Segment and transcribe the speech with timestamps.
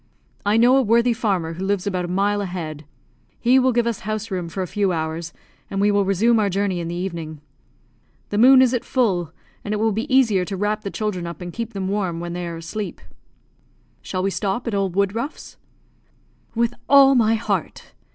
[0.47, 2.85] I know a worthy farmer who lives about a mile ahead;
[3.39, 5.31] he will give us house room for a few hours;
[5.69, 7.39] and we will resume our journey in the evening.
[8.29, 9.31] The moon is at full;
[9.63, 12.33] and it will be easier to wrap the children up, and keep them warm when
[12.33, 12.99] they are asleep.
[14.01, 15.57] Shall we stop at Old Woodruff's?"
[16.55, 17.93] "With all my heart."